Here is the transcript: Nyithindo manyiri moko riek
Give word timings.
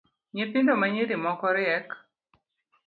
Nyithindo 0.33 0.71
manyiri 0.81 1.15
moko 1.23 1.45
riek 1.55 1.87